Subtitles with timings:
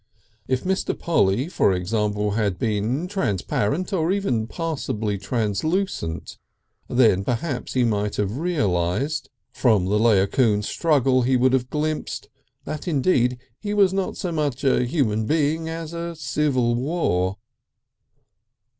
[0.47, 0.97] If Mr.
[0.97, 6.39] Polly, for example, had been transparent or even passably translucent,
[6.87, 12.29] then perhaps he might have realised from the Laocoon struggle he would have glimpsed,
[12.65, 17.37] that indeed he was not so much a human being as a civil war.